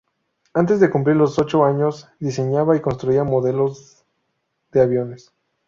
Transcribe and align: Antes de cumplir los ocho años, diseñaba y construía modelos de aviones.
Antes 0.55 0.79
de 0.79 0.89
cumplir 0.89 1.15
los 1.15 1.37
ocho 1.37 1.63
años, 1.63 2.09
diseñaba 2.19 2.75
y 2.75 2.81
construía 2.81 3.23
modelos 3.23 4.03
de 4.71 4.81
aviones. 4.81 5.31